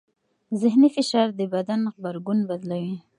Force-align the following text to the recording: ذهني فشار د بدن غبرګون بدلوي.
ذهني 0.61 0.89
فشار 0.95 1.27
د 1.39 1.41
بدن 1.53 1.81
غبرګون 1.93 2.39
بدلوي. 2.49 2.95